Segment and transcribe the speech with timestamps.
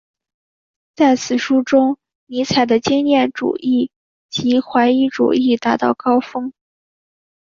[0.95, 3.91] 在此书中尼采的经验主义
[4.31, 6.53] 及怀疑主义达到最高峰。